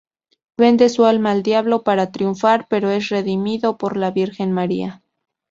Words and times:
Vende 0.57 0.89
su 0.89 1.05
alma 1.05 1.29
al 1.29 1.43
diablo 1.43 1.83
para 1.83 2.11
triunfar, 2.11 2.65
pero 2.67 2.89
es 2.89 3.09
redimido 3.09 3.77
por 3.77 3.97
la 3.97 4.09
Virgen 4.09 4.51
María. 4.51 5.03